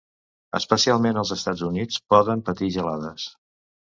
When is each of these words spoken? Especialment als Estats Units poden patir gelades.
Especialment 0.59 1.21
als 1.21 1.33
Estats 1.37 1.63
Units 1.69 2.03
poden 2.15 2.45
patir 2.49 2.71
gelades. 2.79 3.29